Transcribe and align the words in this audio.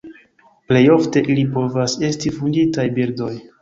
Plej 0.71 0.81
ofte 0.95 1.23
ili 1.35 1.45
povas 1.59 1.97
esti 2.11 2.35
fuĝintaj 2.41 2.93
birdoj. 3.01 3.35